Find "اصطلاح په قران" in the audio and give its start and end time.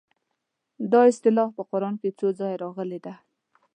1.11-1.93